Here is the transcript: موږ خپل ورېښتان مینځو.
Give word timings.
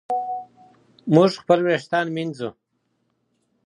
موږ 1.13 1.31
خپل 1.41 1.59
ورېښتان 1.63 2.05
مینځو. 2.15 2.49